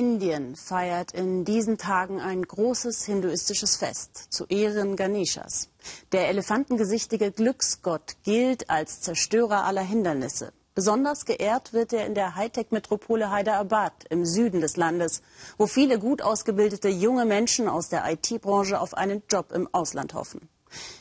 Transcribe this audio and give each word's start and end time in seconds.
Indien 0.00 0.56
feiert 0.56 1.12
in 1.12 1.44
diesen 1.44 1.76
Tagen 1.76 2.22
ein 2.22 2.40
großes 2.40 3.04
hinduistisches 3.04 3.76
Fest 3.76 4.32
zu 4.32 4.46
Ehren 4.46 4.96
Ganeshas. 4.96 5.68
Der 6.12 6.30
elefantengesichtige 6.30 7.30
Glücksgott 7.30 8.16
gilt 8.22 8.70
als 8.70 9.02
Zerstörer 9.02 9.64
aller 9.64 9.82
Hindernisse. 9.82 10.54
Besonders 10.74 11.26
geehrt 11.26 11.74
wird 11.74 11.92
er 11.92 12.06
in 12.06 12.14
der 12.14 12.34
Hightech-Metropole 12.34 13.30
Hyderabad 13.30 13.92
im 14.08 14.24
Süden 14.24 14.62
des 14.62 14.78
Landes, 14.78 15.20
wo 15.58 15.66
viele 15.66 15.98
gut 15.98 16.22
ausgebildete 16.22 16.88
junge 16.88 17.26
Menschen 17.26 17.68
aus 17.68 17.90
der 17.90 18.10
IT-Branche 18.10 18.80
auf 18.80 18.94
einen 18.94 19.22
Job 19.28 19.52
im 19.52 19.68
Ausland 19.72 20.14
hoffen. 20.14 20.48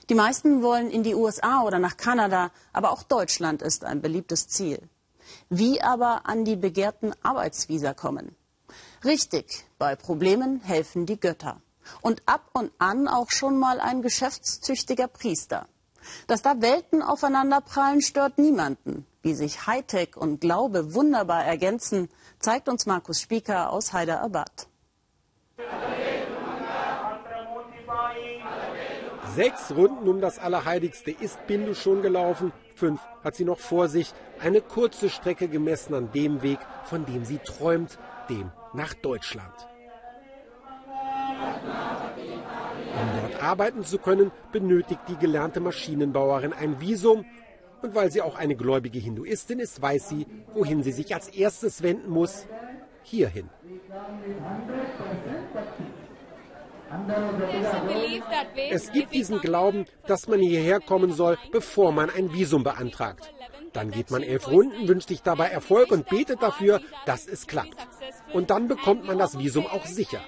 Die 0.09 0.15
meisten 0.15 0.61
wollen 0.61 0.91
in 0.91 1.03
die 1.03 1.15
USA 1.15 1.63
oder 1.63 1.79
nach 1.79 1.95
Kanada, 1.95 2.51
aber 2.73 2.91
auch 2.91 3.03
Deutschland 3.03 3.61
ist 3.61 3.85
ein 3.85 4.01
beliebtes 4.01 4.49
Ziel. 4.49 4.81
Wie 5.47 5.81
aber 5.81 6.23
an 6.25 6.43
die 6.43 6.57
begehrten 6.57 7.13
Arbeitsvisa 7.23 7.93
kommen? 7.93 8.35
Richtig, 9.05 9.65
bei 9.77 9.95
Problemen 9.95 10.59
helfen 10.61 11.05
die 11.05 11.19
Götter. 11.19 11.61
Und 12.01 12.21
ab 12.25 12.49
und 12.53 12.71
an 12.79 13.07
auch 13.07 13.31
schon 13.31 13.57
mal 13.57 13.79
ein 13.79 14.01
geschäftstüchtiger 14.01 15.07
Priester. 15.07 15.67
Dass 16.27 16.41
da 16.41 16.61
Welten 16.61 17.01
aufeinanderprallen, 17.01 18.01
stört 18.01 18.37
niemanden. 18.37 19.05
Wie 19.21 19.33
sich 19.33 19.67
Hightech 19.67 20.15
und 20.17 20.41
Glaube 20.41 20.93
wunderbar 20.93 21.45
ergänzen, 21.45 22.09
zeigt 22.39 22.67
uns 22.67 22.85
Markus 22.85 23.21
Spieker 23.21 23.71
aus 23.71 23.93
Hyderabad. 23.93 24.67
Sechs 29.35 29.71
Runden 29.71 30.09
um 30.09 30.21
das 30.21 30.39
Allerheiligste 30.39 31.11
ist 31.11 31.45
Bindu 31.47 31.73
schon 31.73 32.01
gelaufen. 32.01 32.51
Fünf 32.75 32.99
hat 33.23 33.35
sie 33.35 33.45
noch 33.45 33.59
vor 33.59 33.87
sich. 33.87 34.13
Eine 34.39 34.61
kurze 34.61 35.09
Strecke 35.09 35.47
gemessen 35.47 35.93
an 35.93 36.11
dem 36.11 36.41
Weg, 36.41 36.59
von 36.85 37.05
dem 37.05 37.25
sie 37.25 37.37
träumt, 37.37 37.97
dem 38.29 38.51
nach 38.73 38.93
Deutschland. 38.93 39.53
Um 43.01 43.21
dort 43.21 43.43
arbeiten 43.43 43.83
zu 43.83 43.97
können, 43.97 44.31
benötigt 44.51 45.01
die 45.07 45.17
gelernte 45.17 45.59
Maschinenbauerin 45.59 46.53
ein 46.53 46.79
Visum. 46.81 47.25
Und 47.81 47.95
weil 47.95 48.11
sie 48.11 48.21
auch 48.21 48.35
eine 48.35 48.55
gläubige 48.55 48.99
Hinduistin 48.99 49.59
ist, 49.59 49.81
weiß 49.81 50.09
sie, 50.09 50.27
wohin 50.53 50.83
sie 50.83 50.91
sich 50.91 51.13
als 51.13 51.29
erstes 51.29 51.81
wenden 51.81 52.09
muss. 52.09 52.45
Hierhin. 53.03 53.49
Es 58.69 58.91
gibt 58.91 59.13
diesen 59.13 59.39
Glauben, 59.39 59.85
dass 60.07 60.27
man 60.27 60.39
hierher 60.39 60.79
kommen 60.79 61.13
soll, 61.13 61.37
bevor 61.51 61.91
man 61.91 62.09
ein 62.09 62.33
Visum 62.33 62.63
beantragt. 62.63 63.31
Dann 63.73 63.91
geht 63.91 64.11
man 64.11 64.23
elf 64.23 64.47
Runden, 64.47 64.87
wünscht 64.87 65.09
sich 65.09 65.21
dabei 65.21 65.49
Erfolg 65.49 65.91
und 65.91 66.09
betet 66.09 66.41
dafür, 66.41 66.81
dass 67.05 67.27
es 67.27 67.47
klappt. 67.47 67.77
Und 68.33 68.49
dann 68.49 68.67
bekommt 68.67 69.05
man 69.05 69.17
das 69.17 69.37
Visum 69.37 69.65
auch 69.67 69.85
sicher. 69.85 70.21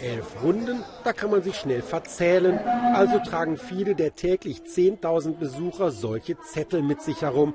Elf 0.00 0.42
Runden, 0.42 0.82
da 1.04 1.12
kann 1.12 1.30
man 1.30 1.42
sich 1.42 1.56
schnell 1.56 1.82
verzählen. 1.82 2.58
Also 2.94 3.18
tragen 3.20 3.56
viele 3.56 3.94
der 3.94 4.14
täglich 4.14 4.62
10.000 4.62 5.36
Besucher 5.36 5.90
solche 5.90 6.38
Zettel 6.40 6.82
mit 6.82 7.00
sich 7.00 7.22
herum 7.22 7.54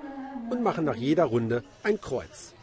und 0.49 0.63
machen 0.63 0.85
nach 0.85 0.95
jeder 0.95 1.25
Runde 1.25 1.63
ein 1.83 1.99
Kreuz. 1.99 2.53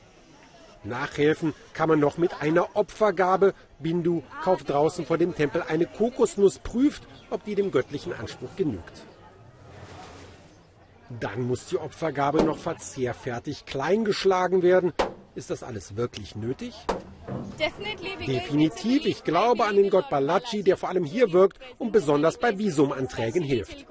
Nachhelfen 0.85 1.53
kann 1.75 1.89
man 1.89 2.01
noch 2.01 2.17
mit 2.17 2.41
einer 2.41 2.75
Opfergabe. 2.75 3.55
Bindu 3.79 4.23
kauft 4.43 4.71
draußen 4.71 5.05
vor 5.05 5.19
dem 5.19 5.35
Tempel 5.35 5.63
eine 5.67 5.87
Kokosnuss, 5.87 6.59
prüft, 6.59 7.03
ob 7.31 7.45
die 7.45 7.55
dem 7.55 7.71
göttlichen 7.71 8.13
Anspruch 8.13 8.55
genügt. 8.57 9.03
Dann 11.09 11.43
muss 11.43 11.67
die 11.67 11.79
Opfergabe 11.79 12.43
noch 12.43 12.59
verzehrfertig 12.59 13.65
kleingeschlagen 13.65 14.63
werden. 14.63 14.93
Ist 15.35 15.51
das 15.51 15.63
alles 15.63 15.97
wirklich 15.97 16.35
nötig? 16.35 16.75
Definitiv. 18.27 19.07
Ich 19.07 19.23
glaube 19.23 19.65
an 19.65 19.77
den 19.77 19.91
Gott 19.91 20.09
Balaji, 20.09 20.63
der 20.63 20.77
vor 20.77 20.89
allem 20.89 21.05
hier 21.05 21.33
wirkt 21.33 21.59
und 21.79 21.93
besonders 21.93 22.39
bei 22.39 22.59
Visumanträgen 22.59 23.43
hilft. 23.43 23.87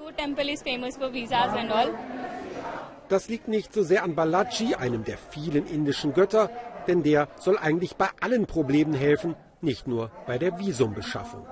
Das 3.08 3.28
liegt 3.28 3.48
nicht 3.48 3.72
so 3.72 3.82
sehr 3.82 4.02
an 4.02 4.14
Balaji, 4.14 4.74
einem 4.74 5.04
der 5.04 5.16
vielen 5.16 5.66
indischen 5.66 6.12
Götter, 6.12 6.50
denn 6.86 7.02
der 7.02 7.28
soll 7.38 7.56
eigentlich 7.56 7.96
bei 7.96 8.08
allen 8.20 8.46
Problemen 8.46 8.94
helfen, 8.94 9.36
nicht 9.60 9.86
nur 9.86 10.10
bei 10.26 10.38
der 10.38 10.58
Visumbeschaffung. 10.58 11.46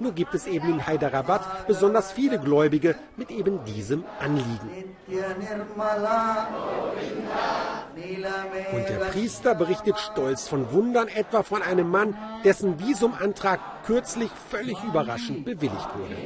Nur 0.00 0.12
gibt 0.12 0.34
es 0.34 0.46
eben 0.46 0.68
in 0.70 0.86
Hyderabad 0.86 1.66
besonders 1.66 2.10
viele 2.10 2.38
Gläubige 2.38 2.96
mit 3.16 3.30
eben 3.30 3.62
diesem 3.64 4.02
Anliegen. 4.18 4.94
Und 8.72 8.88
der 8.88 8.98
Priester 9.10 9.54
berichtet 9.54 9.98
stolz 9.98 10.48
von 10.48 10.72
Wundern, 10.72 11.08
etwa 11.08 11.42
von 11.42 11.62
einem 11.62 11.90
Mann, 11.90 12.16
dessen 12.44 12.80
Visumantrag 12.80 13.60
kürzlich 13.84 14.30
völlig 14.48 14.82
überraschend 14.84 15.44
bewilligt 15.44 15.88
wurde. 15.94 16.16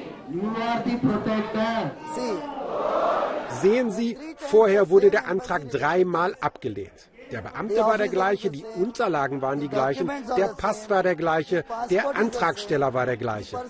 Sehen 3.60 3.90
Sie, 3.90 4.16
vorher 4.36 4.88
wurde 4.88 5.10
der 5.10 5.26
Antrag 5.26 5.68
dreimal 5.70 6.36
abgelehnt. 6.40 7.08
Der 7.34 7.42
Beamte 7.42 7.78
war 7.78 7.98
der 7.98 8.08
gleiche, 8.08 8.48
die 8.48 8.64
Unterlagen 8.76 9.42
waren 9.42 9.58
die 9.58 9.68
gleichen, 9.68 10.08
der 10.36 10.54
Pass 10.56 10.88
war 10.88 11.02
der 11.02 11.16
gleiche, 11.16 11.64
der 11.90 12.16
Antragsteller 12.16 12.94
war 12.94 13.06
der 13.06 13.16
gleiche. 13.16 13.60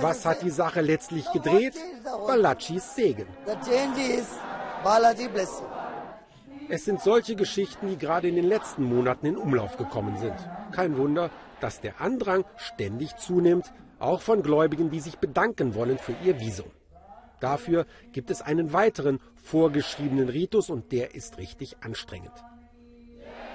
Was 0.00 0.24
hat 0.24 0.42
die 0.42 0.50
Sache 0.50 0.80
letztlich 0.80 1.28
gedreht? 1.32 1.74
Balachis 2.28 2.94
Segen. 2.94 3.26
Es 6.68 6.84
sind 6.84 7.00
solche 7.00 7.34
Geschichten, 7.34 7.88
die 7.88 7.98
gerade 7.98 8.28
in 8.28 8.36
den 8.36 8.46
letzten 8.46 8.84
Monaten 8.84 9.26
in 9.26 9.36
Umlauf 9.36 9.76
gekommen 9.76 10.16
sind. 10.18 10.36
Kein 10.70 10.96
Wunder, 10.96 11.30
dass 11.58 11.80
der 11.80 12.00
Andrang 12.00 12.44
ständig 12.56 13.16
zunimmt, 13.16 13.72
auch 13.98 14.20
von 14.20 14.44
Gläubigen, 14.44 14.92
die 14.92 15.00
sich 15.00 15.18
bedanken 15.18 15.74
wollen 15.74 15.98
für 15.98 16.14
ihr 16.22 16.38
Visum. 16.38 16.70
Dafür 17.40 17.84
gibt 18.12 18.30
es 18.30 18.42
einen 18.42 18.72
weiteren 18.72 19.18
vorgeschriebenen 19.34 20.28
Ritus 20.28 20.70
und 20.70 20.92
der 20.92 21.16
ist 21.16 21.38
richtig 21.38 21.78
anstrengend. 21.80 22.30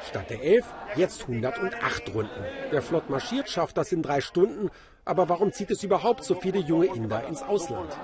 Statt 0.08 0.30
der 0.30 0.44
11 0.44 0.66
jetzt 0.96 1.22
108 1.24 2.14
Runden. 2.14 2.30
Wer 2.70 2.82
flott 2.82 3.10
marschiert, 3.10 3.50
schafft 3.50 3.78
das 3.78 3.92
in 3.92 4.02
drei 4.02 4.22
Stunden. 4.22 4.70
Aber 5.08 5.30
warum 5.30 5.52
zieht 5.52 5.70
es 5.70 5.84
überhaupt 5.84 6.24
so 6.24 6.34
viele 6.34 6.58
junge 6.60 6.88
Inder 6.88 7.28
ins 7.28 7.44
Ausland? 7.44 7.96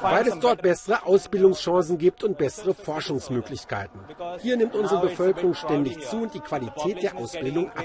Weil 0.00 0.28
es 0.28 0.38
dort 0.38 0.62
bessere 0.62 1.04
Ausbildungschancen 1.04 1.98
gibt 1.98 2.22
und 2.22 2.38
bessere 2.38 2.72
Forschungsmöglichkeiten. 2.72 4.00
Hier 4.38 4.56
nimmt 4.56 4.76
unsere 4.76 5.00
Bevölkerung 5.00 5.54
ständig 5.54 6.00
zu 6.06 6.18
und 6.18 6.34
die 6.34 6.40
Qualität 6.40 7.02
der 7.02 7.16
Ausbildung 7.16 7.70
ab. 7.70 7.84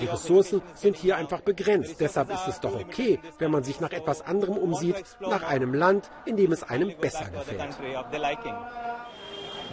Die 0.00 0.06
Ressourcen 0.06 0.62
sind 0.74 0.96
hier 0.96 1.16
einfach 1.16 1.40
begrenzt. 1.40 2.00
Deshalb 2.00 2.30
ist 2.30 2.46
es 2.46 2.60
doch 2.60 2.74
okay, 2.74 3.18
wenn 3.38 3.50
man 3.50 3.64
sich 3.64 3.80
nach 3.80 3.90
etwas 3.90 4.22
anderem 4.22 4.56
umsieht, 4.56 5.02
nach 5.20 5.42
einem 5.42 5.74
Land, 5.74 6.08
in 6.24 6.36
dem 6.36 6.52
es 6.52 6.62
einem 6.62 6.96
besser 7.00 7.26
gefällt. 7.30 7.76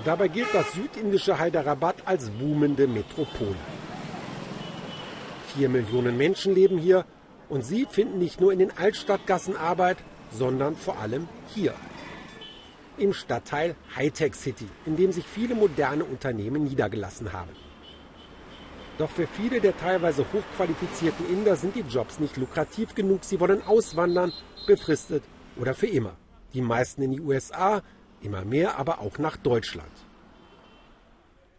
Dabei 0.04 0.28
gilt 0.28 0.54
das 0.54 0.74
südindische 0.74 1.40
Hyderabad 1.40 1.96
als 2.06 2.30
boomende 2.30 2.88
Metropole. 2.88 3.56
Vier 5.56 5.70
Millionen 5.70 6.18
Menschen 6.18 6.54
leben 6.54 6.78
hier 6.78 7.06
und 7.50 7.64
sie 7.64 7.86
finden 7.90 8.20
nicht 8.20 8.42
nur 8.42 8.52
in 8.52 8.60
den 8.60 8.78
Altstadtgassen 8.78 9.56
Arbeit, 9.56 9.98
sondern 10.32 10.76
vor 10.76 11.00
allem 11.00 11.28
hier. 11.54 11.74
Im 12.98 13.14
Stadtteil 13.14 13.76
Hightech 13.96 14.36
City, 14.36 14.68
in 14.86 14.96
dem 14.96 15.12
sich 15.12 15.26
viele 15.26 15.56
moderne 15.56 16.06
Unternehmen 16.06 16.64
niedergelassen 16.64 17.34
haben. 17.34 17.52
Doch 18.98 19.10
für 19.10 19.28
viele 19.28 19.60
der 19.60 19.78
teilweise 19.78 20.26
hochqualifizierten 20.32 21.30
Inder 21.30 21.58
sind 21.58 21.76
die 21.76 21.82
Jobs 21.82 22.20
nicht 22.20 22.38
lukrativ 22.38 22.96
genug. 22.96 23.26
Sie 23.26 23.40
wollen 23.42 23.62
auswandern, 23.62 24.32
befristet 24.68 25.24
oder 25.58 25.74
für 25.74 25.88
immer. 25.88 26.16
Die 26.54 26.62
meisten 26.62 27.02
in 27.02 27.12
die 27.12 27.20
USA, 27.20 27.82
immer 28.26 28.44
mehr 28.44 28.78
aber 28.78 29.00
auch 29.00 29.18
nach 29.18 29.38
Deutschland. 29.38 29.92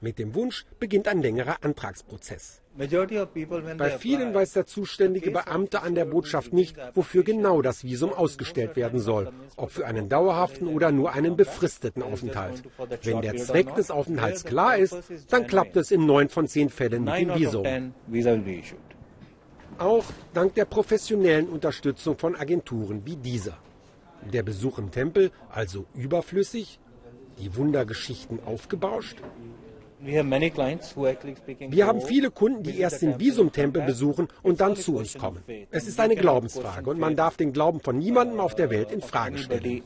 Mit 0.01 0.19
dem 0.19 0.35
Wunsch 0.35 0.67
beginnt 0.79 1.09
ein 1.09 1.23
längerer 1.23 1.57
Antragsprozess. 1.63 2.61
Bei 2.77 3.99
vielen 3.99 4.35
weiß 4.35 4.53
der 4.53 4.67
zuständige 4.67 5.31
Beamte 5.31 5.83
an 5.83 5.95
der 5.95 6.05
Botschaft 6.05 6.53
nicht, 6.53 6.77
wofür 6.95 7.25
genau 7.25 7.63
das 7.63 7.85
Visum 7.85 8.13
ausgestellt 8.13 8.77
werden 8.77 9.01
soll, 9.01 9.33
ob 9.57 9.71
für 9.71 9.87
einen 9.87 10.11
dauerhaften 10.11 10.69
oder 10.69 10.93
nur 10.93 11.13
einen 11.13 11.37
befristeten 11.37 12.03
Aufenthalt. 12.03 12.63
Wenn 13.03 13.23
der 13.23 13.37
Zweck 13.37 13.75
des 13.75 13.91
Aufenthalts 13.91 14.45
klar 14.45 14.77
ist, 14.77 14.97
dann 15.31 15.47
klappt 15.47 15.77
es 15.77 15.91
in 15.91 16.05
neun 16.05 16.29
von 16.29 16.47
zehn 16.47 16.69
Fällen 16.69 17.05
mit 17.05 17.19
dem 17.19 17.35
Visum. 17.35 17.65
Auch 19.79 20.05
dank 20.35 20.55
der 20.55 20.67
professionellen 20.67 21.49
Unterstützung 21.49 22.19
von 22.19 22.37
Agenturen 22.37 23.03
wie 23.07 23.17
dieser. 23.17 23.57
Der 24.33 24.43
Besuch 24.43 24.79
im 24.79 24.91
Tempel 24.91 25.31
also 25.51 25.87
überflüssig, 25.95 26.81
die 27.39 27.55
Wundergeschichten 27.57 28.41
aufgebauscht? 28.45 29.23
Wir 29.99 31.87
haben 31.87 32.01
viele 32.03 32.31
Kunden, 32.31 32.63
die 32.63 32.79
erst 32.79 33.03
den 33.03 33.19
Visumtempel 33.19 33.83
besuchen 33.83 34.29
und 34.43 34.61
dann 34.61 34.77
zu 34.77 34.97
uns 34.97 35.17
kommen. 35.17 35.43
Es 35.71 35.89
ist 35.89 35.99
eine 36.01 36.17
Glaubensfrage 36.17 36.91
und 36.91 36.99
man 36.99 37.17
darf 37.17 37.37
den 37.37 37.53
Glauben 37.53 37.81
von 37.81 37.99
niemandem 37.99 38.41
auf 38.41 38.55
der 38.55 38.71
Welt 38.71 38.91
in 38.91 39.01
Frage 39.01 39.39
stellen. 39.39 39.83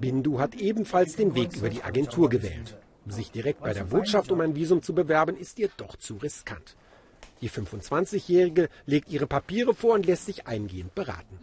Bindu 0.00 0.38
hat 0.40 0.54
ebenfalls 0.56 1.16
den 1.16 1.34
Weg 1.34 1.56
über 1.56 1.70
die 1.70 1.82
Agentur 1.82 2.28
gewählt. 2.28 2.76
Sich 3.06 3.30
direkt 3.30 3.60
bei 3.60 3.72
der 3.72 3.84
Botschaft 3.84 4.30
um 4.30 4.40
ein 4.40 4.54
Visum 4.54 4.82
zu 4.82 4.94
bewerben, 4.94 5.36
ist 5.36 5.58
ihr 5.58 5.70
doch 5.76 5.96
zu 5.96 6.16
riskant. 6.16 6.76
Die 7.40 7.48
25-Jährige 7.48 8.68
legt 8.84 9.10
ihre 9.10 9.26
Papiere 9.26 9.74
vor 9.74 9.94
und 9.94 10.06
lässt 10.06 10.26
sich 10.26 10.46
eingehend 10.46 10.94
beraten. 10.94 11.38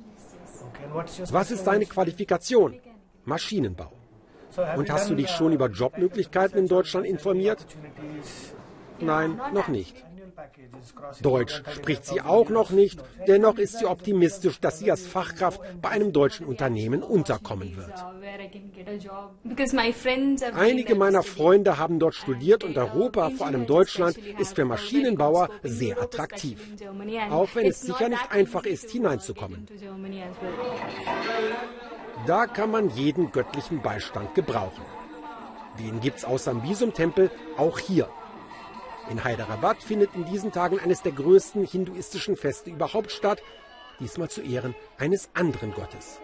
Was 1.31 1.51
ist 1.51 1.65
deine 1.65 1.85
Qualifikation? 1.85 2.79
Maschinenbau. 3.25 3.91
Und 4.75 4.89
hast 4.89 5.09
du 5.09 5.15
dich 5.15 5.29
schon 5.29 5.53
über 5.53 5.69
Jobmöglichkeiten 5.69 6.57
in 6.57 6.67
Deutschland 6.67 7.05
informiert? 7.05 7.65
Nein, 8.99 9.39
noch 9.53 9.67
nicht. 9.67 10.06
Deutsch 11.21 11.61
spricht 11.75 12.05
sie 12.05 12.21
auch 12.21 12.49
noch 12.49 12.69
nicht, 12.69 12.99
dennoch 13.27 13.57
ist 13.57 13.79
sie 13.79 13.85
optimistisch, 13.85 14.59
dass 14.59 14.79
sie 14.79 14.91
als 14.91 15.05
Fachkraft 15.05 15.61
bei 15.81 15.89
einem 15.89 16.13
deutschen 16.13 16.45
Unternehmen 16.45 17.03
unterkommen 17.03 17.75
wird. 17.77 17.93
Einige 20.55 20.95
meiner 20.95 21.23
Freunde 21.23 21.77
haben 21.77 21.99
dort 21.99 22.15
studiert 22.15 22.63
und 22.63 22.77
Europa, 22.77 23.29
vor 23.31 23.47
allem 23.47 23.65
Deutschland, 23.65 24.17
ist 24.17 24.55
für 24.55 24.65
Maschinenbauer 24.65 25.49
sehr 25.63 26.01
attraktiv. 26.01 26.59
Auch 27.29 27.49
wenn 27.55 27.67
es 27.67 27.81
sicher 27.81 28.09
nicht 28.09 28.31
einfach 28.31 28.65
ist, 28.65 28.89
hineinzukommen. 28.89 29.67
Da 32.25 32.47
kann 32.47 32.71
man 32.71 32.89
jeden 32.89 33.31
göttlichen 33.31 33.81
Beistand 33.81 34.33
gebrauchen. 34.35 34.83
Den 35.79 35.99
gibt's 35.99 36.25
außer 36.25 36.51
dem 36.51 36.63
Visumtempel 36.63 37.29
auch 37.57 37.77
hier. 37.77 38.09
In 39.09 39.23
Hyderabad 39.23 39.81
findet 39.81 40.13
in 40.15 40.25
diesen 40.25 40.51
Tagen 40.51 40.79
eines 40.79 41.01
der 41.01 41.13
größten 41.13 41.65
hinduistischen 41.65 42.35
Feste 42.35 42.69
überhaupt 42.69 43.11
statt, 43.11 43.41
diesmal 43.99 44.29
zu 44.29 44.41
Ehren 44.41 44.75
eines 44.97 45.29
anderen 45.33 45.71
Gottes. 45.73 46.19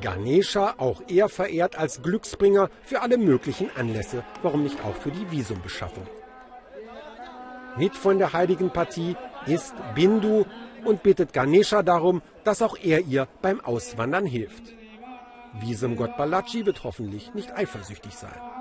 Ganesha, 0.00 0.74
auch 0.76 1.02
er 1.08 1.28
verehrt 1.28 1.76
als 1.76 2.02
Glücksbringer 2.02 2.70
für 2.82 3.00
alle 3.00 3.16
möglichen 3.18 3.70
Anlässe, 3.76 4.22
warum 4.42 4.62
nicht 4.62 4.84
auch 4.84 4.94
für 4.94 5.10
die 5.10 5.30
Visumbeschaffung. 5.30 6.06
Mit 7.76 7.96
von 7.96 8.18
der 8.18 8.32
heiligen 8.32 8.70
Partie 8.70 9.16
ist 9.46 9.74
Bindu 9.94 10.44
und 10.84 11.02
bittet 11.02 11.32
Ganesha 11.32 11.82
darum, 11.82 12.22
dass 12.44 12.62
auch 12.62 12.76
er 12.76 13.00
ihr 13.00 13.26
beim 13.40 13.60
Auswandern 13.60 14.26
hilft. 14.26 14.62
Visumgott 15.54 16.16
Balaji 16.16 16.66
wird 16.66 16.84
hoffentlich 16.84 17.34
nicht 17.34 17.52
eifersüchtig 17.56 18.14
sein. 18.14 18.57